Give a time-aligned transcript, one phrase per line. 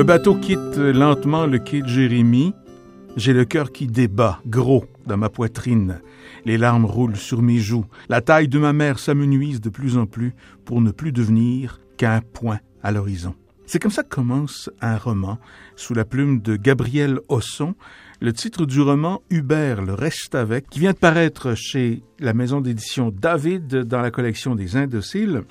[0.00, 2.54] Le bateau quitte lentement le quai de Jérémie.
[3.18, 6.00] J'ai le cœur qui débat, gros, dans ma poitrine.
[6.46, 7.84] Les larmes roulent sur mes joues.
[8.08, 10.34] La taille de ma mère s'amenuise de plus en plus
[10.64, 13.34] pour ne plus devenir qu'un point à l'horizon.
[13.72, 15.38] C'est comme ça que commence un roman
[15.76, 17.76] sous la plume de Gabriel Osson,
[18.20, 22.60] le titre du roman Hubert le reste avec, qui vient de paraître chez la maison
[22.60, 25.44] d'édition David dans la collection des Indociles.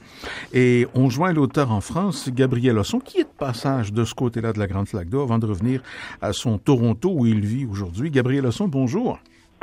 [0.52, 4.52] Et on joint l'auteur en France, Gabriel Osson, qui est de passage de ce côté-là
[4.52, 5.82] de la Grande Flaque d'Eau avant de revenir
[6.22, 8.12] à son Toronto où il vit aujourd'hui.
[8.12, 9.18] Gabriel Osson, bonjour.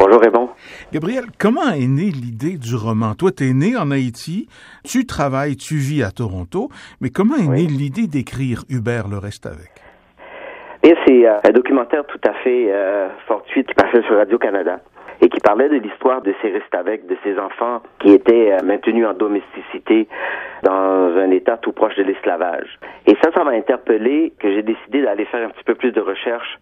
[0.06, 0.50] Bonjour Raymond.
[0.92, 3.14] Gabriel, comment est née l'idée du roman?
[3.14, 4.46] Toi, tu es né en Haïti,
[4.84, 6.68] tu travailles, tu vis à Toronto,
[7.00, 9.72] mais comment est née l'idée d'écrire Hubert le reste avec?
[11.04, 14.78] c'est euh, un documentaire tout à fait euh, fortuit qui passait sur Radio-Canada
[15.20, 19.06] et qui parlait de l'histoire de ces avec de ces enfants qui étaient euh, maintenus
[19.06, 20.06] en domesticité
[20.62, 22.78] dans un état tout proche de l'esclavage.
[23.06, 26.00] Et ça, ça m'a interpellé que j'ai décidé d'aller faire un petit peu plus de
[26.00, 26.58] recherche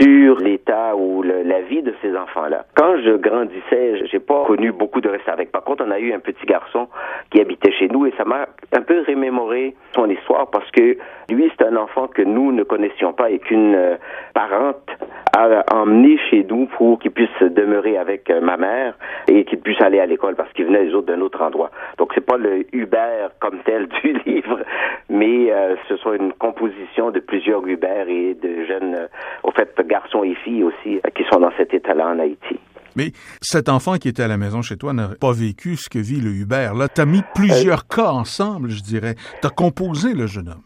[0.00, 2.66] sur l'état ou la vie de ces enfants-là.
[2.76, 5.50] Quand je grandissais, j'ai pas connu beaucoup de restes avec.
[5.50, 6.88] Par contre, on a eu un petit garçon
[7.30, 10.96] qui habitait chez nous et ça m'a un peu remémoré son histoire parce que
[11.30, 13.96] lui, c'est un enfant que nous ne connaissions pas et qu'une euh,
[14.34, 14.88] parente
[15.36, 18.94] a emmené chez nous pour qu'il puisse demeurer avec euh, ma mère
[19.28, 21.70] et qu'il puisse aller à l'école parce qu'il venait les autres d'un autre endroit.
[21.98, 24.60] Donc c'est pas le Hubert comme tel du livre,
[25.08, 29.08] mais euh, ce sont une composition de plusieurs Hubert et de jeunes,
[29.42, 32.58] au fait, garçons et filles aussi, qui sont dans cet état-là en Haïti.
[32.96, 35.98] Mais cet enfant qui était à la maison chez toi n'a pas vécu ce que
[35.98, 36.74] vit le Hubert.
[36.74, 39.14] Là, tu as mis plusieurs cas ensemble, je dirais.
[39.40, 40.62] Tu as composé le jeune homme.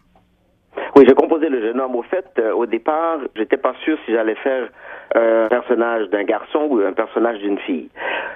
[0.97, 1.97] Oui, j'ai composé le jeune homme.
[1.97, 4.69] Au fait, euh, au départ, j'étais pas sûr si j'allais faire
[5.15, 7.89] un personnage d'un garçon ou un personnage d'une fille.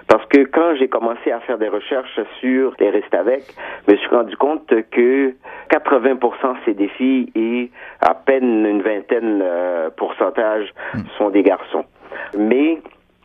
[0.08, 3.44] Parce que quand j'ai commencé à faire des recherches sur les restes avec,
[3.86, 5.34] je me suis rendu compte que
[5.70, 11.00] 80% c'est des filles et à peine une vingtaine euh, pourcentage hmm.
[11.18, 11.84] sont des garçons.
[12.36, 12.78] Mais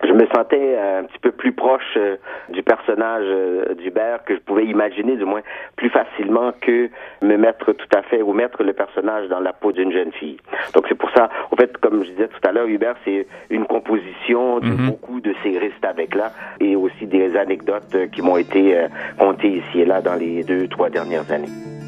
[0.04, 2.18] je me sentais euh, un petit peu plus proche euh,
[2.50, 5.42] du personnage euh, d'Hubert que je pouvais imaginer du moins
[5.76, 6.90] plus facilement que
[7.22, 10.38] me mettre tout à fait ou mettre le personnage dans la peau d'une jeune fille.
[10.74, 13.66] Donc c'est pour ça, en fait, comme je disais tout à l'heure, Hubert c'est une
[13.66, 14.88] composition de mhm.
[14.88, 18.86] beaucoup de ces restes avec là et aussi des anecdotes qui m'ont été
[19.18, 21.81] contées ici et là dans les deux trois dernières années.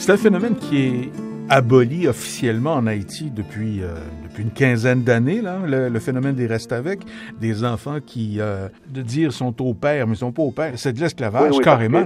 [0.00, 1.10] C'est un phénomène qui est
[1.50, 6.72] aboli officiellement en Haïti depuis, euh, depuis une quinzaine d'années, là, le, phénomène des restes
[6.72, 7.00] avec,
[7.38, 10.94] des enfants qui, euh, de dire sont au père, mais sont pas au père, c'est
[10.94, 12.02] de l'esclavage carrément.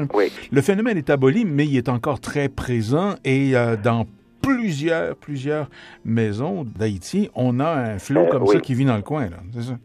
[0.50, 4.06] Le phénomène est aboli, mais il est encore très présent et euh, dans
[4.42, 5.70] plusieurs, plusieurs
[6.04, 9.38] maisons d'Haïti, on a un flot comme ça qui vit dans le coin, là.
[9.54, 9.78] C'est ça?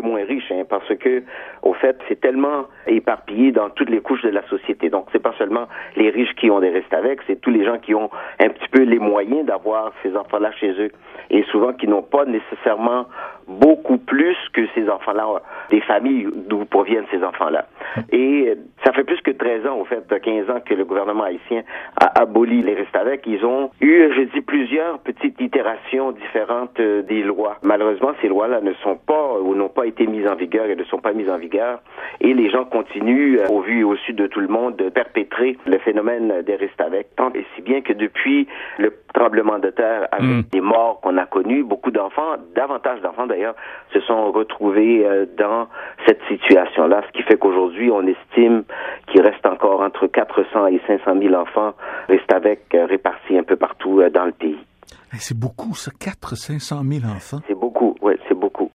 [0.00, 1.22] Moins riche, hein, parce que,
[1.62, 4.90] au fait, c'est tellement éparpillé dans toutes les couches de la société.
[4.90, 5.66] Donc, c'est pas seulement
[5.96, 8.10] les riches qui ont des restes avec, c'est tous les gens qui ont
[8.40, 10.90] un petit peu les moyens d'avoir ces enfants-là chez eux,
[11.30, 13.06] et souvent qui n'ont pas nécessairement
[13.48, 17.66] beaucoup plus que ces enfants-là, des familles d'où proviennent ces enfants-là.
[18.10, 18.54] Et
[18.92, 21.62] ça fait plus que 13 ans, au fait, 15 ans que le gouvernement haïtien
[21.98, 23.26] a aboli les restes avec.
[23.26, 27.56] Ils ont eu, je dis, plusieurs petites itérations différentes euh, des lois.
[27.62, 30.84] Malheureusement, ces lois-là ne sont pas ou n'ont pas été mises en vigueur et ne
[30.84, 31.80] sont pas mises en vigueur.
[32.20, 34.90] Et les gens continuent, euh, au vu et au su de tout le monde, de
[34.90, 37.16] perpétrer le phénomène des restes avec.
[37.16, 38.46] Tant et si bien que depuis
[38.78, 40.42] le tremblement de terre avec mm.
[40.52, 43.54] les morts qu'on a connus, beaucoup d'enfants, davantage d'enfants d'ailleurs,
[43.92, 45.68] se sont retrouvés euh, dans
[46.06, 48.64] cette situation-là, ce qui fait qu'aujourd'hui, on estime
[49.06, 51.74] qu'il reste encore entre 400 et 500 000 enfants
[52.08, 54.58] restent avec euh, répartis un peu partout euh, dans le pays.
[55.18, 57.38] C'est beaucoup, ça, 400 500 000 enfants.
[57.46, 58.70] C'est beaucoup, oui, c'est beaucoup.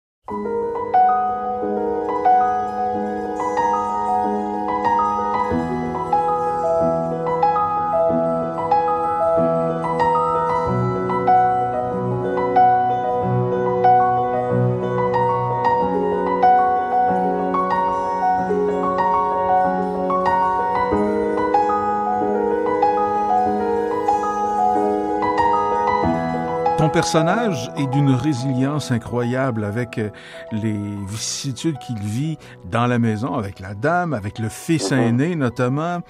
[26.84, 30.10] Ton personnage est d'une résilience incroyable avec euh,
[30.52, 30.76] les
[31.08, 32.36] vicissitudes qu'il vit
[32.70, 34.98] dans la maison avec la dame, avec le fils mhm.
[34.98, 36.00] aîné notamment,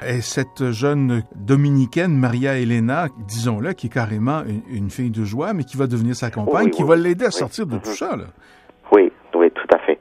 [0.00, 4.40] et cette jeune dominicaine, Maria Elena, disons-le, qui est carrément
[4.70, 7.66] une, fille de joie, mais qui va devenir sa compagne, qui va l'aider à sortir
[7.66, 7.94] de tout mhm.
[7.94, 8.16] ça.
[8.16, 8.24] Là.
[8.90, 9.98] Oui, oui, tout à fait.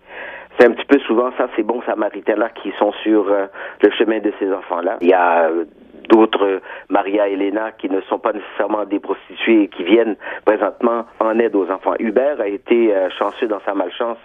[0.58, 3.48] C'est un petit peu souvent ça, ces bons samaritains-là qui sont sur euh,
[3.82, 4.98] le chemin de ces enfants-là.
[5.02, 5.66] Il y a euh,
[6.12, 10.16] d'autres Maria Elena qui ne sont pas nécessairement des prostituées et qui viennent
[10.46, 11.94] présentement en aide aux enfants.
[12.00, 14.18] Hubert a été euh, chanceux dans sa malchance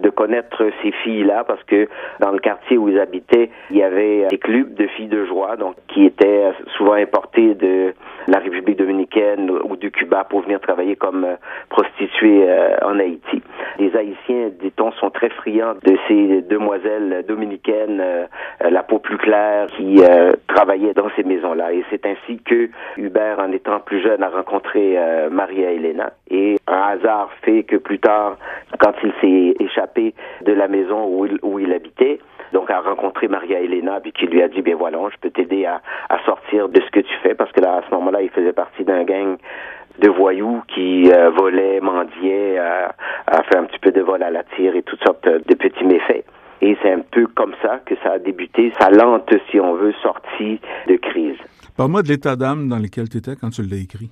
[0.00, 1.88] de connaître ces filles-là parce que
[2.20, 5.56] dans le quartier où ils habitaient, il y avait des clubs de filles de joie
[5.56, 7.94] donc qui étaient souvent importées de
[8.28, 11.36] la République dominicaine ou du Cuba pour venir travailler comme euh,
[11.68, 13.42] prostituées euh, en Haïti.
[13.78, 18.02] Les Haïtiens, dit-on, sont très friands de ces demoiselles dominicaines,
[18.60, 20.00] la peau plus claire, qui
[20.48, 21.72] travaillaient dans ces maisons-là.
[21.72, 26.12] Et c'est ainsi que Hubert, en étant plus jeune, a rencontré euh, Maria Elena.
[26.30, 28.36] Et un hasard fait que plus tard,
[28.78, 32.18] quand il s'est échappé de la maison où il, où il habitait,
[32.56, 35.66] donc a rencontré Maria Elena, puis qui lui a dit, ben voilà, je peux t'aider
[35.66, 38.30] à, à sortir de ce que tu fais, parce que là, à ce moment-là, il
[38.30, 39.36] faisait partie d'un gang
[39.98, 42.94] de voyous qui euh, volaient, mendiaient, a,
[43.26, 45.84] a fait un petit peu de vol à la tire et toutes sortes de petits
[45.84, 46.24] méfaits.
[46.62, 49.92] Et c'est un peu comme ça que ça a débuté, sa lente, si on veut,
[50.02, 50.58] sortie
[50.88, 51.36] de crise.
[51.76, 54.08] Parle-moi de l'état d'âme dans lequel tu étais quand tu l'as écrit.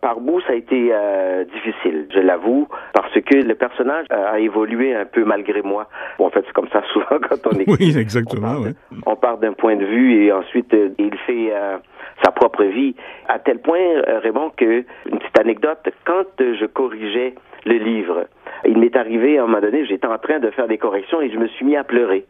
[0.00, 2.68] Par bout, ça a été euh, difficile, je l'avoue,
[3.14, 5.88] parce que le personnage a évolué un peu malgré moi.
[6.18, 7.76] Bon, en fait, c'est comme ça souvent quand on écrit.
[7.78, 8.64] Oui, exactement.
[9.06, 11.78] On part, d'un point de vue et ensuite euh, il fait euh,
[12.24, 12.94] sa propre vie.
[13.28, 17.34] À tel point, Raymond, que une petite anecdote, quand je corrigeais
[17.66, 18.26] le livre,
[18.66, 21.30] il m'est arrivé, à un moment donné, j'étais en train de faire des corrections et
[21.30, 22.26] je me suis mis à pleurer.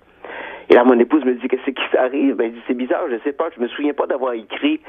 [0.70, 2.36] Et là, mon épouse me dit, qu'est-ce qui s'arrive?
[2.36, 4.80] Ben, c'est bizarre, je sais pas, je me souviens pas d'avoir écrit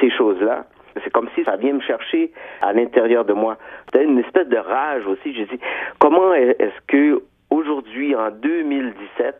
[0.00, 0.66] ces choses-là.
[1.02, 3.56] C'est comme si ça vient me chercher à l'intérieur de moi.
[3.86, 5.34] C'était une espèce de rage aussi.
[5.34, 5.60] Je dis,
[5.98, 9.34] comment est-ce que aujourd'hui, en 2017,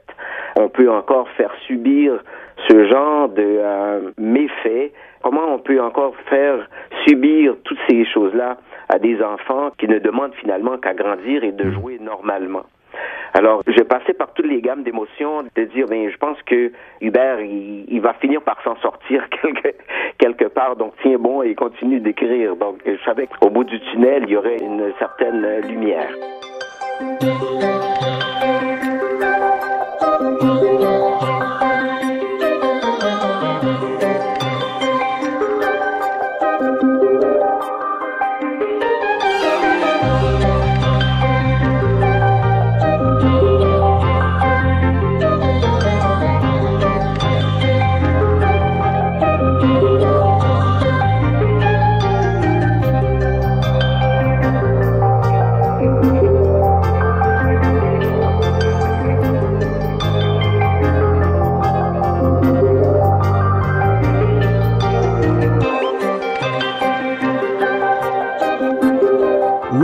[0.56, 2.22] on peut encore faire subir
[2.68, 4.92] ce genre de euh, méfaits?
[5.22, 6.68] Comment on peut encore faire
[7.06, 8.58] subir toutes ces choses-là
[8.88, 11.72] à des enfants qui ne demandent finalement qu'à grandir et de mm.
[11.72, 12.64] jouer normalement?
[13.34, 16.70] Alors, j'ai passé par toutes les gammes d'émotions, de dire, ben, je pense que
[17.00, 19.74] Hubert, il, va finir par s'en sortir quelque
[20.76, 22.56] donc tiens bon et continue d'écrire.
[22.56, 26.08] Donc, je savais qu'au bout du tunnel, il y aurait une certaine lumière.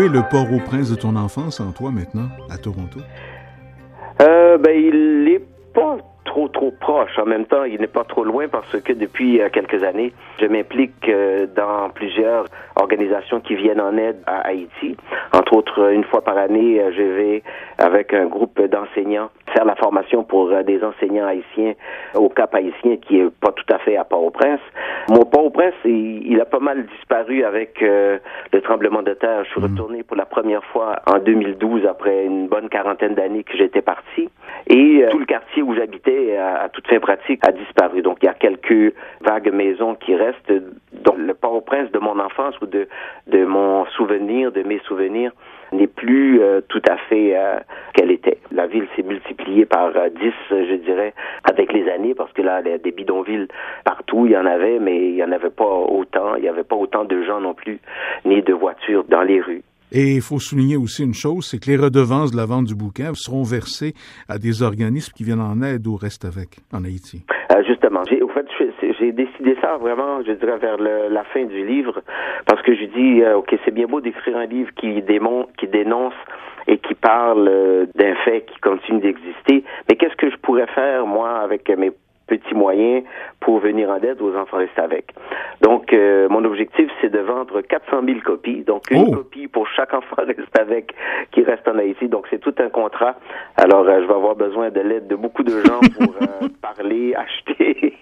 [0.09, 3.01] Le Port-au-Prince de ton enfance en toi maintenant, à Toronto?
[4.21, 5.45] Euh, ben, il est
[5.75, 5.97] pas
[6.29, 7.19] trop trop proche.
[7.19, 10.47] En même temps, il n'est pas trop loin parce que depuis euh, quelques années, je
[10.47, 12.45] m'implique euh, dans plusieurs
[12.77, 14.97] organisations qui viennent en aide à Haïti.
[15.33, 17.43] Entre autres, une fois par année, je vais
[17.79, 21.73] avec un groupe d'enseignants faire la formation pour des enseignants haïtiens
[22.15, 24.61] au Cap haïtien qui est pas tout à fait à Port-au-Prince.
[25.09, 29.45] Mon Port-au-Prince, il, a pas mal disparu avec le tremblement de terre.
[29.45, 29.73] Je suis mhm.
[29.73, 34.29] retourné pour la première fois en 2012 après une bonne quarantaine d'années que j'étais parti.
[34.81, 38.01] Et tout le quartier où j'habitais à, toute fin pratique, a disparu.
[38.01, 40.53] Donc, il y a quelques vagues maisons qui restent.
[40.93, 42.87] Donc, le Port-au-Prince de mon enfance ou de,
[43.27, 45.33] de mon souvenir, de mes souvenirs,
[45.73, 47.59] n'est plus euh, tout à fait euh,
[47.95, 48.39] qu'elle était.
[48.53, 52.61] La ville s'est multipliée par euh, dix, je dirais, avec les années, parce que là,
[52.65, 53.49] il y a des bidonvilles
[53.85, 56.37] partout, il y en avait, mais il n'y en avait pas autant.
[56.37, 57.81] Il n'y avait pas autant de gens non plus,
[58.25, 59.63] ni de voitures dans les rues.
[59.93, 62.75] Et il faut souligner aussi une chose, c'est que les redevances de la vente du
[62.75, 63.95] bouquin seront versées
[64.29, 67.25] à des organismes qui viennent en aide ou restent avec en Haïti.
[67.51, 68.47] Euh, justement, j'ai, au fait,
[69.01, 72.03] j'ai décidé ça vraiment, je dirais, vers la fin du livre,
[72.47, 75.67] parce que je dis, euh, ok, c'est bien beau d'écrire un livre qui démontre, qui
[75.67, 76.15] dénonce
[76.67, 81.07] et qui parle euh, d'un fait qui continue d'exister, mais qu'est-ce que je pourrais faire
[81.07, 81.93] moi avec mes
[82.29, 83.03] petits moyens
[83.41, 85.13] pour venir en aide aux enfants restés avec.
[85.63, 88.63] Donc, euh, mon objectif, c'est de vendre 400 000 copies.
[88.63, 89.17] Donc, une Oh.
[89.17, 90.95] copie pour chaque enfant resté avec
[91.33, 92.09] qui reste en Haïti.
[92.09, 93.17] Donc, c'est tout un contrat.
[93.57, 97.15] Alors, euh, je vais avoir besoin de l'aide de beaucoup de gens pour euh, parler,
[97.25, 97.95] acheter,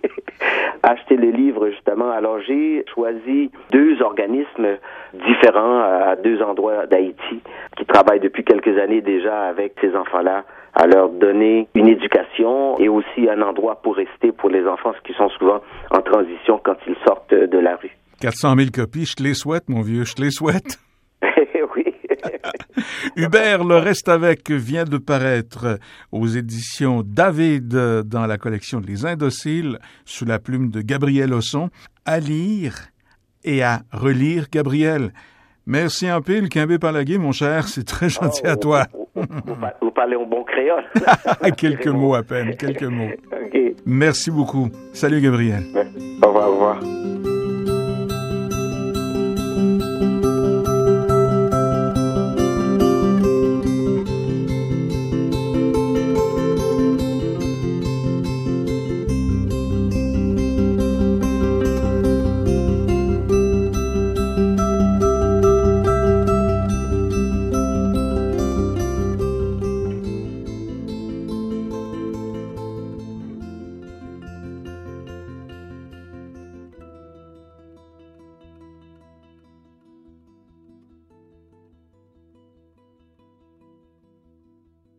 [0.83, 2.11] acheter les livres, justement.
[2.11, 4.77] Alors, j'ai choisi deux organismes
[5.15, 7.41] différents à deux endroits d'Haïti
[7.77, 10.45] qui travaillent depuis quelques années déjà avec ces enfants-là
[10.77, 15.15] à leur donner une éducation et aussi un endroit pour rester pour les enfants qui
[15.15, 17.97] sont souvent en transition quand ils sortent de la rue.
[18.21, 20.79] 400 000 copies, je te les souhaite, mon vieux, je te les souhaite.
[21.77, 21.85] oui.
[23.17, 25.79] Hubert Le Reste Avec vient de paraître
[26.13, 31.71] aux éditions David dans la collection Les Indociles sous la plume de Gabriel Osson.
[32.05, 32.75] À lire
[33.45, 35.13] et à relire, Gabriel.
[35.67, 38.85] Merci en pile, Quimbé Palagué, mon cher, c'est très gentil à toi.
[39.15, 40.85] Vous, vous- vous parlez au bon créole.
[41.57, 43.09] quelques mots à peine, quelques mots.
[43.87, 44.69] Merci beaucoup.
[44.93, 45.65] Salut, Gabriel.
[46.23, 47.36] Au revoir, au revoir.